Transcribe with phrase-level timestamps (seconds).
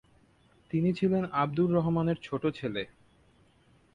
[0.71, 2.83] তিনি ছিলেন আব্দুর রহমানের ছোট ছেলে।